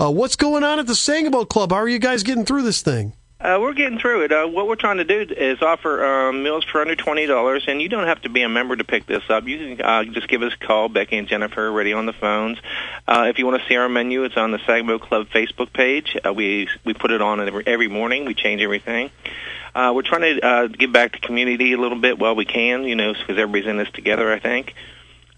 [0.00, 1.72] Uh, what's going on at the Sangamo Club?
[1.72, 3.12] How are you guys getting through this thing?
[3.38, 4.32] Uh, we're getting through it.
[4.32, 7.82] Uh, what we're trying to do is offer um, meals for under twenty dollars, and
[7.82, 9.46] you don't have to be a member to pick this up.
[9.46, 10.88] You can uh, just give us a call.
[10.88, 12.58] Becky and Jennifer are ready on the phones.
[13.06, 16.16] Uh, if you want to see our menu, it's on the Sangamo Club Facebook page.
[16.24, 18.24] Uh, we we put it on every, every morning.
[18.24, 19.10] We change everything.
[19.74, 22.84] Uh, we're trying to uh, give back to community a little bit while we can,
[22.84, 24.32] you know, because everybody's in this together.
[24.32, 24.74] I think.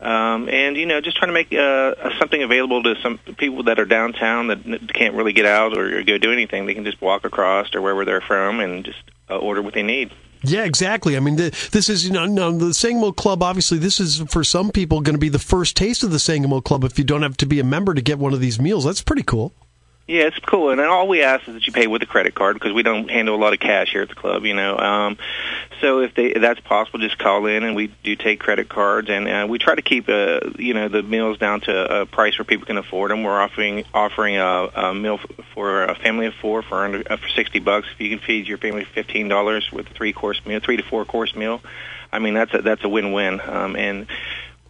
[0.03, 3.79] Um, and you know, just trying to make uh, something available to some people that
[3.79, 6.67] are downtown that can't really get out or go do anything.
[6.67, 8.99] They can just walk across or wherever they're from and just
[9.31, 10.11] uh, order what they need.
[10.45, 11.17] Yeah, exactly.
[11.17, 13.45] I mean, the, this is you know no, the Sangamo Club.
[13.45, 16.61] Obviously, this is for some people going to be the first taste of the Sangamo
[16.61, 16.83] Club.
[16.83, 19.03] If you don't have to be a member to get one of these meals, that's
[19.03, 19.55] pretty cool.
[20.09, 22.55] Yeah, it's cool, and all we ask is that you pay with a credit card
[22.55, 24.77] because we don't handle a lot of cash here at the club, you know.
[24.77, 25.17] Um,
[25.81, 29.09] so if they, if that's possible, just call in, and we do take credit cards,
[29.09, 32.37] and uh, we try to keep, uh, you know, the meals down to a price
[32.37, 33.23] where people can afford them.
[33.23, 35.21] We're offering offering a, a meal
[35.55, 37.87] for a family of four for under uh, for sixty bucks.
[37.95, 40.83] If you can feed your family fifteen dollars with a three course meal, three to
[40.83, 41.63] four course meal,
[42.13, 43.41] I mean that's a that's a win win.
[43.41, 44.09] Um, and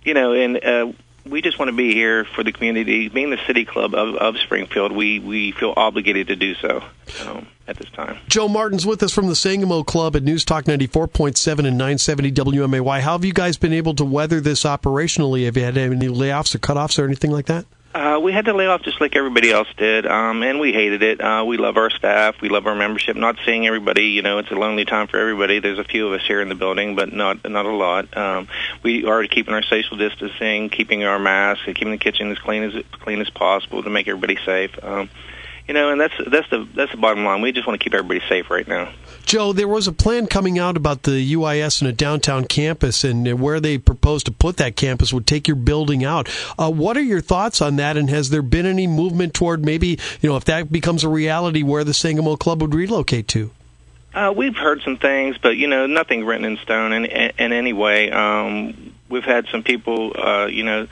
[0.04, 0.92] you know, and uh,
[1.24, 3.08] we just want to be here for the community.
[3.08, 6.82] Being the city club of, of Springfield, we, we feel obligated to do so
[7.26, 8.18] um, at this time.
[8.28, 13.00] Joe Martin's with us from the Sangamo Club at News Talk 94.7 and 970 WMAY.
[13.00, 15.44] How have you guys been able to weather this operationally?
[15.44, 17.66] Have you had any layoffs or cutoffs or anything like that?
[17.94, 21.02] Uh, we had to lay off just like everybody else did, um, and we hated
[21.02, 21.20] it.
[21.20, 23.16] Uh, we love our staff, we love our membership.
[23.16, 25.58] Not seeing everybody, you know, it's a lonely time for everybody.
[25.58, 28.16] There's a few of us here in the building, but not not a lot.
[28.16, 28.48] Um,
[28.82, 32.82] we are keeping our social distancing, keeping our masks, keeping the kitchen as clean as
[32.92, 34.82] clean as possible to make everybody safe.
[34.82, 35.10] Um,
[35.68, 37.40] you know, and that's that's the that's the bottom line.
[37.40, 38.92] We just want to keep everybody safe right now.
[39.24, 43.40] Joe, there was a plan coming out about the UIS and a downtown campus, and
[43.40, 46.28] where they proposed to put that campus would take your building out.
[46.58, 47.96] Uh, what are your thoughts on that?
[47.96, 51.62] And has there been any movement toward maybe you know if that becomes a reality,
[51.62, 53.50] where the Sangamo Club would relocate to?
[54.14, 56.92] Uh, we've heard some things, but you know nothing written in stone.
[56.92, 60.88] In, in, in any way, um, we've had some people, uh, you know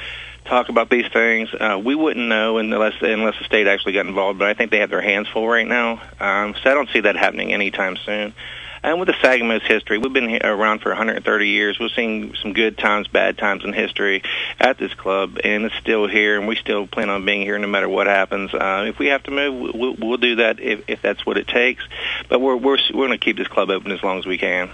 [0.51, 1.49] talk about these things.
[1.59, 4.39] Uh, we wouldn't know unless unless the state actually got involved.
[4.39, 7.01] But I think they have their hands full right now, um, so I don't see
[7.01, 8.35] that happening anytime soon.
[8.83, 11.79] And with the Sangamo's history, we've been around for 130 years.
[11.79, 14.23] We've seen some good times, bad times in history
[14.59, 17.67] at this club, and it's still here, and we still plan on being here no
[17.67, 18.55] matter what happens.
[18.55, 21.47] Uh, if we have to move, we'll, we'll do that if, if that's what it
[21.47, 21.85] takes.
[22.31, 24.71] But we're we're we're going to keep this club open as long as we can.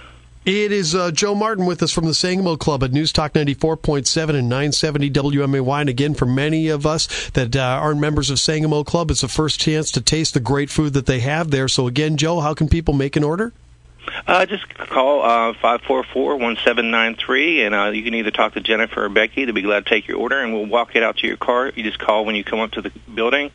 [0.47, 4.29] It is uh, Joe Martin with us from the Sangamo Club at News Talk 94.7
[4.29, 5.81] and 970 WMAY.
[5.81, 9.27] And again, for many of us that uh, aren't members of Sangamo Club, it's the
[9.27, 11.67] first chance to taste the great food that they have there.
[11.67, 13.51] So again, Joe, how can people make an order?
[14.25, 18.13] Uh, just call uh, five four four one seven nine three, and uh, you can
[18.13, 19.43] either talk to Jennifer or Becky.
[19.43, 21.73] They'll be glad to take your order, and we'll walk it out to your car.
[21.75, 23.51] You just call when you come up to the building,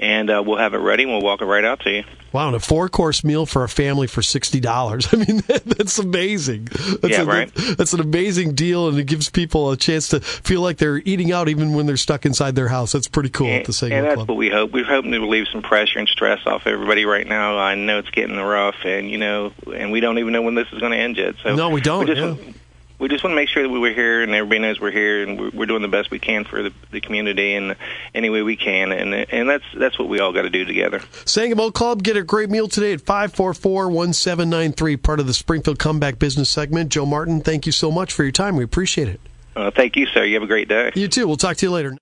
[0.00, 2.04] and uh, we'll have it ready and we'll walk it right out to you.
[2.32, 5.08] Wow, and a four course meal for a family for sixty dollars.
[5.12, 6.64] I mean, that, that's amazing.
[6.64, 7.52] That's yeah, a, right.
[7.54, 11.32] That's an amazing deal, and it gives people a chance to feel like they're eating
[11.32, 12.92] out even when they're stuck inside their house.
[12.92, 14.28] That's pretty cool and, at the And that's Club.
[14.28, 14.72] what we hope.
[14.72, 17.58] We're hoping to relieve some pressure and stress off everybody right now.
[17.58, 20.68] I know it's getting rough, and you know, and we don't even know when this
[20.72, 21.34] is going to end yet.
[21.42, 22.06] So no, we don't.
[22.06, 22.52] Just, yeah
[23.00, 25.22] we just want to make sure that we were here and everybody knows we're here
[25.22, 27.74] and we're, we're doing the best we can for the, the community in
[28.14, 31.00] any way we can and and that's that's what we all got to do together.
[31.24, 36.50] Sangamo Club, get a great meal today at 544-1793, part of the Springfield Comeback Business
[36.50, 36.90] segment.
[36.90, 38.56] Joe Martin, thank you so much for your time.
[38.56, 39.20] We appreciate it.
[39.56, 40.24] Uh, thank you, sir.
[40.24, 40.92] You have a great day.
[40.94, 41.26] You too.
[41.26, 41.98] We'll talk to you later.